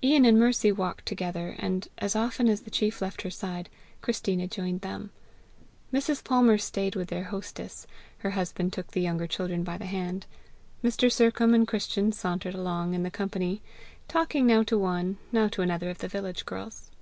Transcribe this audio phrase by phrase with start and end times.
[0.00, 3.68] Ian and Mercy walked together, and as often as the chief left her side,
[4.00, 5.10] Christina joined them.
[5.92, 6.22] Mrs.
[6.22, 7.84] Palmer stayed with their hostess;
[8.18, 10.24] her husband took the younger children by the hand;
[10.84, 11.10] Mr.
[11.10, 13.60] Sercombe and Christian sauntered along in the company,
[14.06, 16.92] talking now to one, now to another of the village girls.